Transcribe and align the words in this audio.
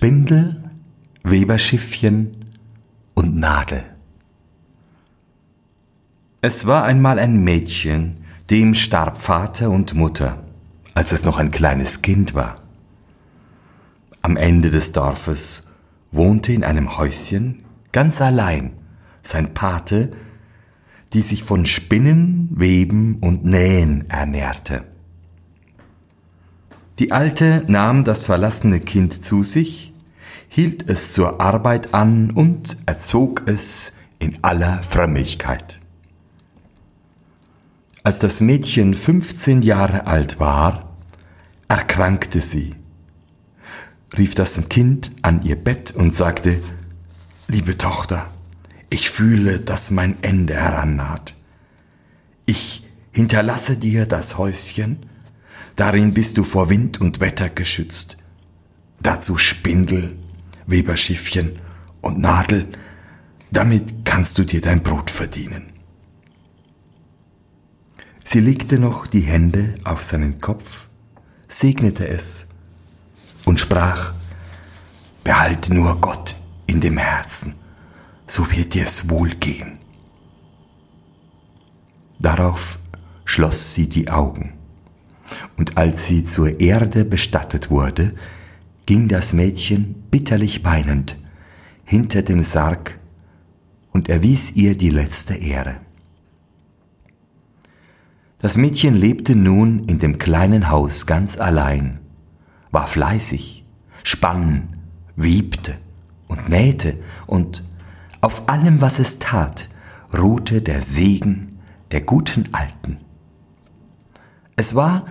Spindel, 0.00 0.56
Weberschiffchen 1.24 2.30
und 3.12 3.36
Nadel. 3.36 3.84
Es 6.40 6.64
war 6.64 6.84
einmal 6.84 7.18
ein 7.18 7.44
Mädchen, 7.44 8.24
dem 8.48 8.74
starb 8.74 9.18
Vater 9.18 9.68
und 9.68 9.92
Mutter, 9.92 10.42
als 10.94 11.12
es 11.12 11.26
noch 11.26 11.36
ein 11.36 11.50
kleines 11.50 12.00
Kind 12.00 12.32
war. 12.32 12.62
Am 14.22 14.38
Ende 14.38 14.70
des 14.70 14.92
Dorfes 14.92 15.74
wohnte 16.12 16.54
in 16.54 16.64
einem 16.64 16.96
Häuschen 16.96 17.66
ganz 17.92 18.22
allein 18.22 18.72
sein 19.20 19.52
Pate, 19.52 20.12
die 21.12 21.20
sich 21.20 21.42
von 21.42 21.66
Spinnen, 21.66 22.48
Weben 22.54 23.18
und 23.20 23.44
Nähen 23.44 24.08
ernährte. 24.08 24.82
Die 26.98 27.12
Alte 27.12 27.64
nahm 27.66 28.04
das 28.04 28.24
verlassene 28.24 28.80
Kind 28.80 29.22
zu 29.22 29.44
sich, 29.44 29.89
hielt 30.50 30.90
es 30.90 31.14
zur 31.14 31.40
Arbeit 31.40 31.94
an 31.94 32.32
und 32.32 32.76
erzog 32.84 33.44
es 33.46 33.94
in 34.18 34.36
aller 34.42 34.82
Frömmigkeit. 34.82 35.80
Als 38.02 38.18
das 38.18 38.42
Mädchen 38.42 38.92
15 38.92 39.62
Jahre 39.62 40.06
alt 40.06 40.38
war, 40.38 40.96
erkrankte 41.68 42.42
sie, 42.42 42.74
rief 44.18 44.34
das 44.34 44.68
Kind 44.68 45.12
an 45.22 45.42
ihr 45.42 45.56
Bett 45.56 45.94
und 45.94 46.14
sagte, 46.14 46.60
Liebe 47.48 47.78
Tochter, 47.78 48.28
ich 48.90 49.08
fühle, 49.08 49.60
dass 49.60 49.90
mein 49.90 50.22
Ende 50.22 50.54
herannaht. 50.54 51.34
Ich 52.44 52.86
hinterlasse 53.12 53.76
dir 53.78 54.04
das 54.06 54.36
Häuschen, 54.36 55.06
Darin 55.80 56.12
bist 56.12 56.36
du 56.36 56.44
vor 56.44 56.68
Wind 56.68 57.00
und 57.00 57.20
Wetter 57.20 57.48
geschützt. 57.48 58.18
Dazu 59.00 59.38
Spindel, 59.38 60.14
Weberschiffchen 60.70 61.58
und 62.00 62.18
Nadel. 62.18 62.68
Damit 63.50 64.04
kannst 64.04 64.38
du 64.38 64.44
dir 64.44 64.60
dein 64.60 64.82
Brot 64.82 65.10
verdienen. 65.10 65.72
Sie 68.22 68.40
legte 68.40 68.78
noch 68.78 69.06
die 69.06 69.22
Hände 69.22 69.74
auf 69.84 70.02
seinen 70.02 70.40
Kopf, 70.40 70.88
segnete 71.48 72.06
es 72.06 72.48
und 73.44 73.58
sprach, 73.58 74.14
Behalte 75.24 75.74
nur 75.74 76.00
Gott 76.00 76.36
in 76.66 76.80
dem 76.80 76.96
Herzen, 76.96 77.54
so 78.26 78.50
wird 78.50 78.74
dir 78.74 78.84
es 78.84 79.10
wohlgehen. 79.10 79.78
Darauf 82.18 82.78
schloss 83.24 83.74
sie 83.74 83.88
die 83.88 84.10
Augen 84.10 84.54
und 85.56 85.76
als 85.76 86.06
sie 86.06 86.24
zur 86.24 86.60
Erde 86.60 87.04
bestattet 87.04 87.70
wurde, 87.70 88.14
ging 88.90 89.06
das 89.06 89.32
Mädchen 89.32 89.94
bitterlich 90.10 90.64
weinend 90.64 91.16
hinter 91.84 92.22
dem 92.22 92.42
Sarg 92.42 92.98
und 93.92 94.08
erwies 94.08 94.56
ihr 94.56 94.76
die 94.76 94.90
letzte 94.90 95.34
Ehre. 95.34 95.76
Das 98.38 98.56
Mädchen 98.56 98.96
lebte 98.96 99.36
nun 99.36 99.84
in 99.84 100.00
dem 100.00 100.18
kleinen 100.18 100.70
Haus 100.70 101.06
ganz 101.06 101.38
allein, 101.38 102.00
war 102.72 102.88
fleißig, 102.88 103.64
spann, 104.02 104.70
webte 105.14 105.76
und 106.26 106.48
nähte 106.48 106.98
und 107.28 107.62
auf 108.20 108.48
allem, 108.48 108.80
was 108.80 108.98
es 108.98 109.20
tat, 109.20 109.68
ruhte 110.12 110.62
der 110.62 110.82
Segen 110.82 111.60
der 111.92 112.00
guten 112.00 112.48
Alten. 112.50 112.98
Es 114.56 114.74
war, 114.74 115.06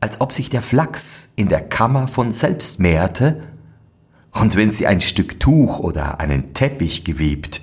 als 0.00 0.20
ob 0.20 0.32
sich 0.32 0.50
der 0.50 0.62
Flachs 0.62 1.32
in 1.36 1.48
der 1.48 1.62
Kammer 1.62 2.08
von 2.08 2.32
selbst 2.32 2.80
mehrte, 2.80 3.42
und 4.32 4.54
wenn 4.54 4.70
sie 4.70 4.86
ein 4.86 5.00
Stück 5.00 5.40
Tuch 5.40 5.78
oder 5.80 6.20
einen 6.20 6.52
Teppich 6.52 7.04
gewebt 7.04 7.62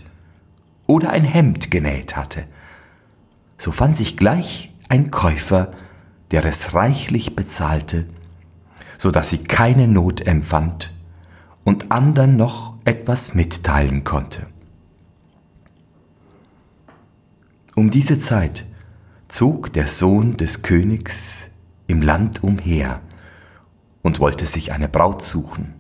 oder 0.88 1.12
ein 1.12 1.24
Hemd 1.24 1.70
genäht 1.70 2.16
hatte, 2.16 2.46
so 3.60 3.72
fand 3.72 3.96
sich 3.96 4.18
gleich 4.18 4.74
ein 4.90 5.12
Käufer, 5.12 5.74
der 6.32 6.44
es 6.46 6.74
reichlich 6.74 7.36
bezahlte, 7.36 8.08
so 8.98 9.12
dass 9.12 9.30
sie 9.30 9.44
keine 9.44 9.88
Not 9.88 10.26
empfand 10.26 10.92
und 11.64 11.92
andern 11.92 12.38
noch 12.38 12.74
etwas 12.86 13.36
mitteilen 13.36 14.04
konnte. 14.04 14.48
Um 17.76 17.92
diese 17.92 18.20
Zeit 18.20 18.66
zog 19.28 19.74
der 19.74 19.88
Sohn 19.88 20.38
des 20.38 20.64
Königs 20.64 21.53
im 21.88 22.02
Land 22.02 22.44
umher 22.44 23.02
und 24.02 24.20
wollte 24.20 24.46
sich 24.46 24.72
eine 24.72 24.90
Braut 24.90 25.22
suchen. 25.22 25.74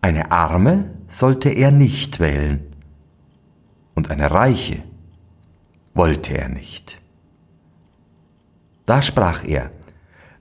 Eine 0.00 0.30
arme 0.30 0.90
sollte 1.08 1.50
er 1.50 1.70
nicht 1.70 2.20
wählen 2.20 2.66
und 3.94 4.10
eine 4.10 4.30
reiche 4.30 4.82
wollte 5.94 6.38
er 6.38 6.48
nicht. 6.48 7.00
Da 8.86 9.02
sprach 9.02 9.44
er, 9.44 9.70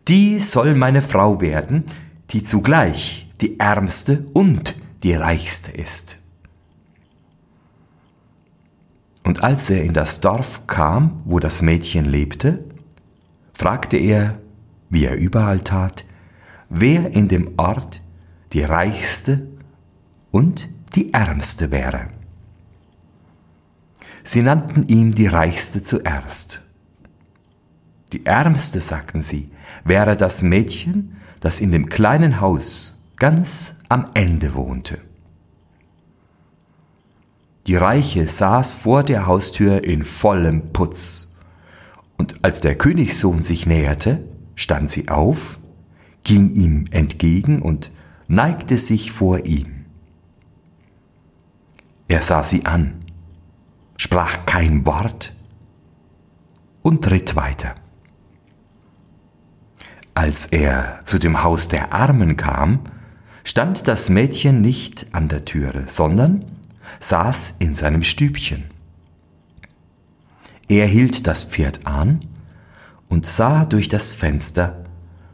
die 0.08 0.40
soll 0.40 0.76
meine 0.76 1.02
Frau 1.02 1.42
werden, 1.42 1.84
die 2.32 2.44
zugleich 2.44 3.32
die 3.42 3.60
ärmste 3.60 4.26
und 4.34 4.76
die 5.04 5.14
reichste 5.14 5.72
ist. 5.72 6.18
Und 9.24 9.44
als 9.44 9.70
er 9.70 9.84
in 9.84 9.94
das 9.94 10.22
Dorf 10.22 10.66
kam, 10.66 11.22
wo 11.26 11.40
das 11.40 11.62
Mädchen 11.62 12.06
lebte, 12.06 12.64
fragte 13.60 13.98
er, 13.98 14.40
wie 14.90 15.04
er 15.04 15.18
überall 15.18 15.60
tat, 15.60 16.06
wer 16.70 17.14
in 17.14 17.28
dem 17.28 17.56
Ort 17.58 18.02
die 18.54 18.62
reichste 18.62 19.50
und 20.32 20.70
die 20.96 21.14
ärmste 21.14 21.70
wäre. 21.70 22.08
Sie 24.24 24.44
nannten 24.44 24.88
ihm 24.88 25.14
die 25.14 25.28
reichste 25.28 25.84
zuerst. 25.84 26.62
Die 28.14 28.26
ärmste, 28.26 28.80
sagten 28.80 29.22
sie, 29.22 29.52
wäre 29.84 30.16
das 30.16 30.42
Mädchen, 30.42 31.18
das 31.42 31.60
in 31.60 31.74
dem 31.74 31.90
kleinen 31.90 32.40
Haus 32.40 32.98
ganz 33.18 33.80
am 33.90 34.10
Ende 34.14 34.56
wohnte. 34.56 35.00
Die 37.68 37.76
Reiche 37.76 38.30
saß 38.30 38.76
vor 38.76 39.04
der 39.04 39.26
Haustür 39.26 39.84
in 39.84 40.06
vollem 40.06 40.72
Putz. 40.72 41.29
Und 42.20 42.44
als 42.44 42.60
der 42.60 42.76
Königssohn 42.78 43.44
sich 43.44 43.66
näherte, 43.66 44.22
stand 44.54 44.90
sie 44.90 45.08
auf, 45.08 45.58
ging 46.24 46.52
ihm 46.52 46.84
entgegen 46.92 47.62
und 47.62 47.92
neigte 48.28 48.78
sich 48.78 49.12
vor 49.12 49.46
ihm. 49.46 49.86
Er 52.10 52.22
sah 52.22 52.44
sie 52.44 52.66
an, 52.66 53.06
sprach 53.96 54.46
kein 54.46 54.86
Wort 54.86 55.34
und 56.82 57.10
ritt 57.10 57.38
weiter. 57.38 57.74
Als 60.14 60.48
er 60.48 61.00
zu 61.06 61.20
dem 61.20 61.42
Haus 61.42 61.70
der 61.70 61.94
Armen 61.94 62.36
kam, 62.36 62.82
stand 63.46 63.88
das 63.88 64.10
Mädchen 64.10 64.60
nicht 64.60 65.08
an 65.14 65.30
der 65.30 65.46
Türe, 65.46 65.86
sondern 65.88 66.44
saß 67.00 67.56
in 67.60 67.76
seinem 67.76 68.04
Stübchen. 68.04 68.66
Er 70.70 70.86
hielt 70.86 71.26
das 71.26 71.44
Pferd 71.44 71.88
an 71.88 72.26
und 73.10 73.26
sah 73.26 73.66
durch 73.66 73.90
das 73.90 74.12
Fenster, 74.12 74.86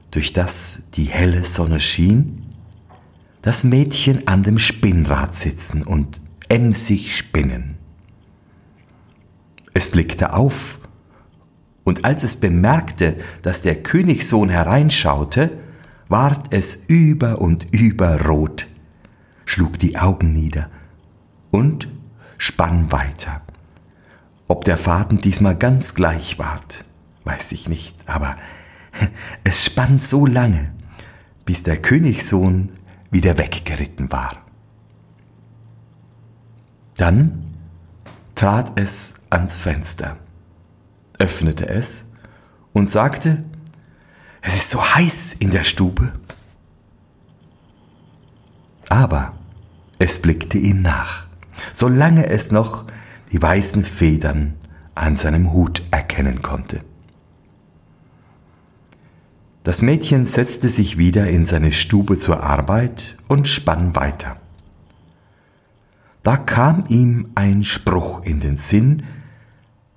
durch 0.10 0.32
das 0.32 0.90
die 0.94 1.04
helle 1.04 1.46
Sonne 1.46 1.82
schien, 1.82 2.54
das 3.42 3.66
Mädchen 3.66 4.28
an 4.30 4.44
dem 4.44 4.58
Spinnrad 4.58 5.36
sitzen 5.36 5.84
und 5.84 6.22
emsig 6.48 7.16
spinnen. 7.18 7.76
Es 9.74 9.92
blickte 9.92 10.34
auf, 10.34 10.80
und 11.84 12.06
als 12.06 12.24
es 12.24 12.38
bemerkte, 12.38 13.18
dass 13.42 13.62
der 13.62 13.84
Königssohn 13.84 14.50
hereinschaute, 14.50 15.52
ward 16.08 16.54
es 16.54 16.86
über 16.88 17.42
und 17.42 17.68
über 17.72 18.22
rot, 18.22 18.68
schlug 19.46 19.78
die 19.80 19.98
Augen 19.98 20.34
nieder 20.34 20.70
und 21.52 21.90
spann 22.38 22.92
weiter. 22.92 23.45
Ob 24.48 24.66
der 24.66 24.78
Faden 24.78 25.20
diesmal 25.20 25.56
ganz 25.56 25.96
gleich 25.96 26.38
ward, 26.38 26.86
weiß 27.24 27.52
ich 27.52 27.68
nicht, 27.68 28.08
aber 28.08 28.38
es 29.44 29.66
spann 29.66 30.00
so 30.00 30.26
lange, 30.26 30.74
bis 31.46 31.64
der 31.64 31.82
Königssohn 31.82 32.72
wieder 33.12 33.38
weggeritten 33.38 34.12
war. 34.12 34.38
Dann 36.98 37.44
trat 38.36 38.80
es 38.80 39.24
ans 39.30 39.56
Fenster, 39.56 40.18
öffnete 41.18 41.68
es 41.68 42.12
und 42.74 42.92
sagte, 42.92 43.44
es 44.42 44.56
ist 44.56 44.70
so 44.70 44.84
heiß 44.84 45.34
in 45.34 45.52
der 45.52 45.64
Stube. 45.64 46.14
Aber 48.90 49.34
es 49.98 50.22
blickte 50.22 50.58
ihm 50.58 50.82
nach 50.82 51.26
solange 51.74 52.28
es 52.28 52.52
noch 52.52 52.86
die 53.32 53.42
weißen 53.42 53.84
Federn 53.84 54.56
an 54.94 55.16
seinem 55.16 55.52
Hut 55.52 55.84
erkennen 55.92 56.42
konnte. 56.42 56.82
Das 59.64 59.82
Mädchen 59.82 60.28
setzte 60.28 60.70
sich 60.70 60.98
wieder 60.98 61.28
in 61.28 61.46
seine 61.46 61.72
Stube 61.72 62.20
zur 62.20 62.44
Arbeit 62.44 63.18
und 63.28 63.48
spann 63.48 63.96
weiter. 63.96 64.38
Da 66.22 66.38
kam 66.38 66.86
ihm 66.88 67.30
ein 67.36 67.64
Spruch 67.64 68.24
in 68.24 68.40
den 68.40 68.58
Sinn, 68.58 69.04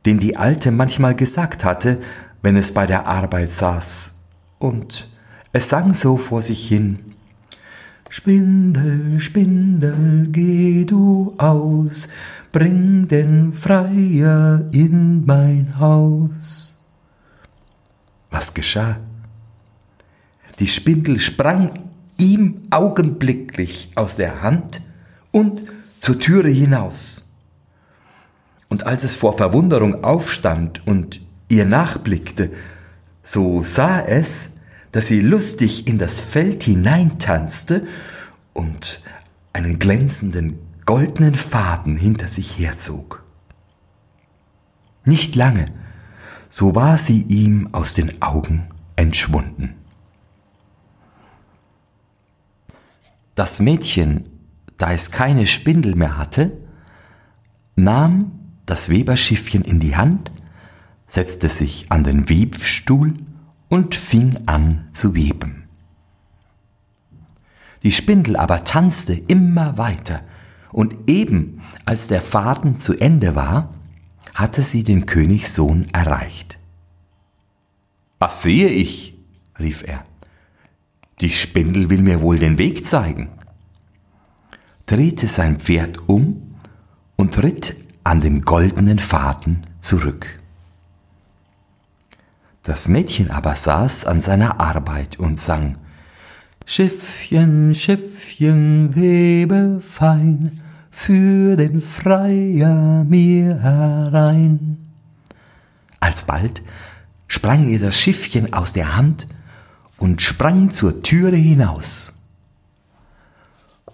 den 0.06 0.20
die 0.20 0.36
Alte 0.36 0.70
manchmal 0.70 1.14
gesagt 1.14 1.64
hatte, 1.64 2.00
wenn 2.42 2.56
es 2.56 2.72
bei 2.72 2.86
der 2.86 3.06
Arbeit 3.06 3.50
saß, 3.50 4.24
und 4.58 5.08
es 5.52 5.68
sang 5.68 5.94
so 5.94 6.16
vor 6.16 6.42
sich 6.42 6.66
hin 6.66 7.08
Spindel, 8.10 9.20
Spindel, 9.20 10.28
geh 10.32 10.86
du 10.86 11.34
aus, 11.36 12.08
bring 12.58 13.06
den 13.06 13.52
Freier 13.52 14.66
in 14.72 15.24
mein 15.24 15.78
Haus. 15.78 16.84
Was 18.32 18.52
geschah? 18.52 18.96
Die 20.58 20.66
Spindel 20.66 21.20
sprang 21.20 21.70
ihm 22.16 22.62
augenblicklich 22.70 23.92
aus 23.94 24.16
der 24.16 24.42
Hand 24.42 24.82
und 25.30 25.62
zur 26.00 26.18
Türe 26.18 26.50
hinaus. 26.50 27.30
Und 28.68 28.88
als 28.88 29.04
es 29.04 29.14
vor 29.14 29.36
Verwunderung 29.36 30.02
aufstand 30.02 30.84
und 30.84 31.20
ihr 31.48 31.64
nachblickte, 31.64 32.50
so 33.22 33.62
sah 33.62 34.00
es, 34.00 34.50
dass 34.90 35.06
sie 35.06 35.20
lustig 35.20 35.86
in 35.86 35.98
das 35.98 36.20
Feld 36.20 36.64
hineintanzte 36.64 37.86
und 38.52 39.00
einen 39.52 39.78
glänzenden 39.78 40.58
goldenen 40.88 41.34
Faden 41.34 41.98
hinter 41.98 42.28
sich 42.28 42.58
herzog. 42.58 43.22
Nicht 45.04 45.36
lange, 45.36 45.66
so 46.48 46.74
war 46.74 46.96
sie 46.96 47.24
ihm 47.24 47.68
aus 47.72 47.92
den 47.92 48.22
Augen 48.22 48.70
entschwunden. 48.96 49.74
Das 53.34 53.60
Mädchen, 53.60 54.30
da 54.78 54.94
es 54.94 55.10
keine 55.10 55.46
Spindel 55.46 55.94
mehr 55.94 56.16
hatte, 56.16 56.56
nahm 57.76 58.32
das 58.64 58.88
Weberschiffchen 58.88 59.64
in 59.64 59.80
die 59.80 59.94
Hand, 59.94 60.32
setzte 61.06 61.50
sich 61.50 61.92
an 61.92 62.02
den 62.02 62.30
Webstuhl 62.30 63.12
und 63.68 63.94
fing 63.94 64.38
an 64.46 64.88
zu 64.94 65.14
weben. 65.14 65.68
Die 67.82 67.92
Spindel 67.92 68.38
aber 68.38 68.64
tanzte 68.64 69.12
immer 69.12 69.76
weiter, 69.76 70.22
und 70.72 71.08
eben 71.08 71.62
als 71.84 72.08
der 72.08 72.22
Faden 72.22 72.78
zu 72.78 72.98
Ende 72.98 73.34
war, 73.34 73.74
hatte 74.34 74.62
sie 74.62 74.84
den 74.84 75.06
Königssohn 75.06 75.88
erreicht. 75.92 76.58
Was 78.18 78.42
sehe 78.42 78.68
ich? 78.68 79.16
rief 79.58 79.82
er. 79.86 80.04
Die 81.20 81.30
Spindel 81.30 81.90
will 81.90 82.02
mir 82.02 82.20
wohl 82.20 82.38
den 82.38 82.58
Weg 82.58 82.86
zeigen, 82.86 83.30
drehte 84.86 85.26
sein 85.26 85.58
Pferd 85.58 86.08
um 86.08 86.54
und 87.16 87.42
ritt 87.42 87.76
an 88.04 88.20
dem 88.20 88.42
goldenen 88.42 88.98
Faden 88.98 89.66
zurück. 89.80 90.40
Das 92.62 92.86
Mädchen 92.86 93.30
aber 93.30 93.56
saß 93.56 94.04
an 94.04 94.20
seiner 94.20 94.60
Arbeit 94.60 95.18
und 95.18 95.40
sang 95.40 95.78
Schiffchen, 96.70 97.74
Schiffchen, 97.74 98.94
webe 98.94 99.80
fein, 99.80 100.60
für 100.90 101.56
den 101.56 101.80
Freier 101.80 103.04
mir 103.04 103.62
herein. 103.62 104.76
Alsbald 105.98 106.62
sprang 107.26 107.70
ihr 107.70 107.80
das 107.80 107.98
Schiffchen 107.98 108.52
aus 108.52 108.74
der 108.74 108.96
Hand 108.96 109.28
und 109.96 110.20
sprang 110.20 110.68
zur 110.70 111.02
Türe 111.02 111.36
hinaus. 111.36 112.20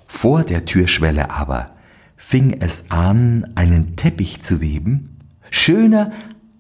Vor 0.09 0.43
der 0.43 0.65
Türschwelle 0.65 1.31
aber 1.31 1.77
fing 2.17 2.55
es 2.59 2.91
an, 2.91 3.53
einen 3.55 3.95
Teppich 3.95 4.43
zu 4.43 4.61
weben, 4.61 5.21
schöner 5.49 6.11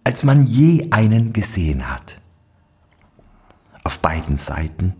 als 0.04 0.22
man 0.22 0.46
je 0.46 0.92
einen 0.92 1.32
gesehen 1.32 1.90
hat. 1.90 2.20
Auf 3.82 3.98
beiden 3.98 4.38
Seiten 4.38 4.94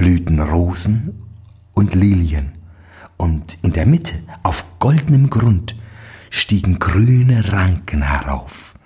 blühten 0.00 0.40
Rosen 0.40 1.26
und 1.74 1.94
Lilien, 1.94 2.52
und 3.18 3.58
in 3.60 3.74
der 3.74 3.84
Mitte, 3.84 4.14
auf 4.42 4.64
goldenem 4.78 5.28
Grund, 5.28 5.76
stiegen 6.30 6.78
grüne 6.78 7.52
Ranken 7.52 8.00
herauf. 8.00 8.76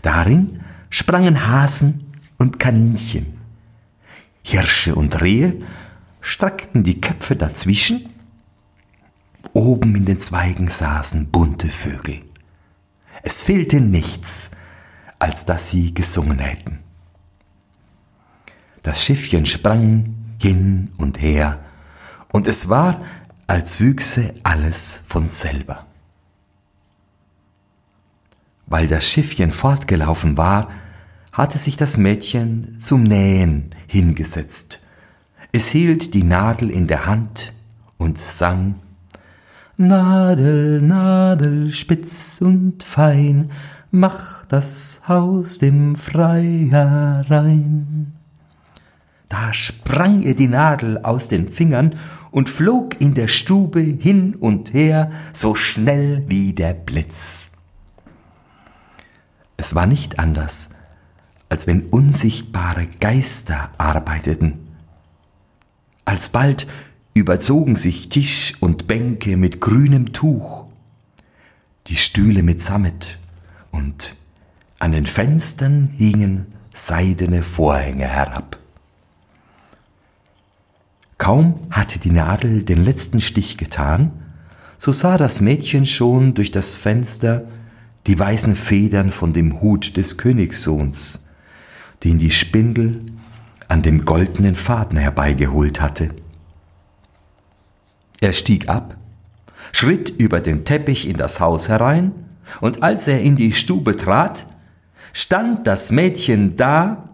Darin 0.00 0.62
sprangen 0.88 1.46
Hasen 1.46 2.04
und 2.38 2.58
Kaninchen. 2.58 3.38
Hirsche 4.42 4.94
und 4.94 5.20
Rehe 5.20 5.60
streckten 6.22 6.84
die 6.84 7.02
Köpfe 7.02 7.36
dazwischen. 7.36 8.08
Oben 9.52 9.94
in 9.94 10.06
den 10.06 10.20
Zweigen 10.20 10.70
saßen 10.70 11.26
bunte 11.26 11.68
Vögel. 11.68 12.20
Es 13.22 13.42
fehlte 13.42 13.82
nichts, 13.82 14.52
als 15.18 15.44
dass 15.44 15.68
sie 15.68 15.92
gesungen 15.92 16.38
hätten. 16.38 16.78
Das 18.82 19.04
Schiffchen 19.04 19.44
sprang 19.44 20.21
hin 20.42 20.90
und 20.98 21.20
her, 21.22 21.60
und 22.32 22.46
es 22.46 22.68
war, 22.68 23.00
als 23.46 23.80
wüchse 23.80 24.34
alles 24.42 25.04
von 25.06 25.28
selber. 25.28 25.86
Weil 28.66 28.88
das 28.88 29.06
Schiffchen 29.06 29.50
fortgelaufen 29.50 30.36
war, 30.36 30.70
hatte 31.30 31.58
sich 31.58 31.76
das 31.76 31.96
Mädchen 31.96 32.78
zum 32.80 33.02
Nähen 33.04 33.74
hingesetzt. 33.86 34.80
Es 35.52 35.68
hielt 35.68 36.14
die 36.14 36.24
Nadel 36.24 36.70
in 36.70 36.86
der 36.86 37.06
Hand 37.06 37.52
und 37.98 38.18
sang 38.18 38.76
Nadel, 39.76 40.80
Nadel, 40.82 41.72
spitz 41.72 42.38
und 42.40 42.82
fein, 42.82 43.50
mach 43.90 44.46
das 44.46 45.02
Haus 45.08 45.58
dem 45.58 45.96
Freier 45.96 47.24
rein. 47.28 48.12
Da 49.32 49.54
sprang 49.54 50.20
ihr 50.20 50.36
die 50.36 50.46
Nadel 50.46 50.98
aus 50.98 51.28
den 51.28 51.48
Fingern 51.48 51.98
und 52.32 52.50
flog 52.50 53.00
in 53.00 53.14
der 53.14 53.28
Stube 53.28 53.80
hin 53.80 54.34
und 54.34 54.74
her, 54.74 55.10
so 55.32 55.54
schnell 55.54 56.22
wie 56.26 56.52
der 56.52 56.74
Blitz. 56.74 57.50
Es 59.56 59.74
war 59.74 59.86
nicht 59.86 60.18
anders, 60.18 60.74
als 61.48 61.66
wenn 61.66 61.86
unsichtbare 61.86 62.86
Geister 63.00 63.70
arbeiteten. 63.78 64.68
Alsbald 66.04 66.66
überzogen 67.14 67.76
sich 67.76 68.10
Tisch 68.10 68.56
und 68.60 68.86
Bänke 68.86 69.38
mit 69.38 69.62
grünem 69.62 70.12
Tuch, 70.12 70.66
die 71.86 71.96
Stühle 71.96 72.42
mit 72.42 72.60
Sammet 72.60 73.18
und 73.70 74.14
an 74.78 74.92
den 74.92 75.06
Fenstern 75.06 75.88
hingen 75.96 76.52
seidene 76.74 77.42
Vorhänge 77.42 78.06
herab. 78.06 78.58
Kaum 81.22 81.54
hatte 81.70 82.00
die 82.00 82.10
Nadel 82.10 82.64
den 82.64 82.84
letzten 82.84 83.20
Stich 83.20 83.56
getan, 83.56 84.10
so 84.76 84.90
sah 84.90 85.16
das 85.16 85.40
Mädchen 85.40 85.86
schon 85.86 86.34
durch 86.34 86.50
das 86.50 86.74
Fenster 86.74 87.44
die 88.08 88.18
weißen 88.18 88.56
Federn 88.56 89.12
von 89.12 89.32
dem 89.32 89.60
Hut 89.60 89.96
des 89.96 90.18
Königssohns, 90.18 91.28
den 92.02 92.18
die 92.18 92.32
Spindel 92.32 93.02
an 93.68 93.82
dem 93.82 94.04
goldenen 94.04 94.56
Faden 94.56 94.98
herbeigeholt 94.98 95.80
hatte. 95.80 96.10
Er 98.20 98.32
stieg 98.32 98.68
ab, 98.68 98.96
schritt 99.70 100.10
über 100.10 100.40
den 100.40 100.64
Teppich 100.64 101.08
in 101.08 101.18
das 101.18 101.38
Haus 101.38 101.68
herein, 101.68 102.10
und 102.60 102.82
als 102.82 103.06
er 103.06 103.20
in 103.20 103.36
die 103.36 103.52
Stube 103.52 103.96
trat, 103.96 104.44
stand 105.12 105.68
das 105.68 105.92
Mädchen 105.92 106.56
da 106.56 107.10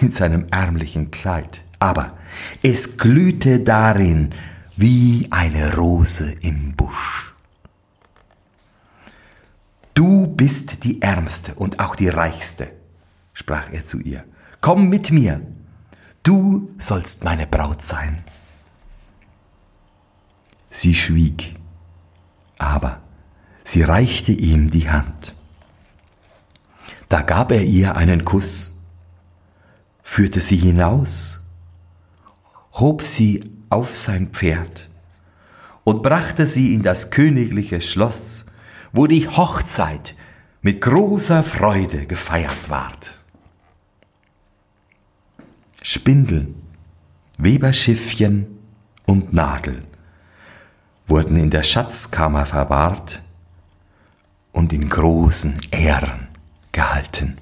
in 0.00 0.10
seinem 0.10 0.46
ärmlichen 0.50 1.10
Kleid 1.10 1.67
aber 1.78 2.18
es 2.62 2.96
glühte 2.96 3.60
darin 3.60 4.34
wie 4.76 5.28
eine 5.30 5.74
Rose 5.74 6.32
im 6.40 6.74
Busch. 6.74 7.32
Du 9.94 10.28
bist 10.28 10.84
die 10.84 11.02
Ärmste 11.02 11.54
und 11.54 11.80
auch 11.80 11.96
die 11.96 12.08
Reichste, 12.08 12.70
sprach 13.32 13.72
er 13.72 13.84
zu 13.84 13.98
ihr. 13.98 14.24
Komm 14.60 14.88
mit 14.88 15.10
mir, 15.10 15.40
du 16.22 16.70
sollst 16.78 17.24
meine 17.24 17.46
Braut 17.46 17.82
sein. 17.82 18.22
Sie 20.70 20.94
schwieg, 20.94 21.56
aber 22.58 23.00
sie 23.64 23.82
reichte 23.82 24.32
ihm 24.32 24.70
die 24.70 24.90
Hand. 24.90 25.34
Da 27.08 27.22
gab 27.22 27.50
er 27.50 27.62
ihr 27.62 27.96
einen 27.96 28.24
Kuss, 28.24 28.80
führte 30.02 30.40
sie 30.40 30.56
hinaus 30.56 31.47
hob 32.78 33.02
sie 33.02 33.44
auf 33.70 33.94
sein 33.94 34.28
Pferd 34.28 34.88
und 35.84 36.02
brachte 36.02 36.46
sie 36.46 36.74
in 36.74 36.82
das 36.82 37.10
königliche 37.10 37.80
Schloss, 37.80 38.46
wo 38.92 39.06
die 39.06 39.28
Hochzeit 39.28 40.14
mit 40.62 40.80
großer 40.80 41.42
Freude 41.42 42.06
gefeiert 42.06 42.70
ward. 42.70 43.20
Spindel, 45.82 46.54
Weberschiffchen 47.38 48.58
und 49.06 49.32
Nadel 49.32 49.80
wurden 51.06 51.36
in 51.36 51.50
der 51.50 51.62
Schatzkammer 51.62 52.44
verwahrt 52.44 53.22
und 54.52 54.72
in 54.72 54.88
großen 54.88 55.60
Ehren 55.70 56.28
gehalten. 56.72 57.38